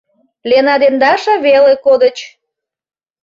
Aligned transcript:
Лена 0.49 0.75
ден 0.81 0.95
Даша 1.01 1.35
веле 1.45 1.73
кодыч. 1.85 2.17